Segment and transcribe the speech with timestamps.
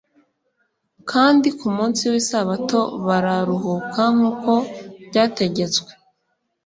[1.11, 4.51] "kandi ku munsi w'isabato bararuhuka nk'uko
[5.07, 5.91] byategetswe.'°"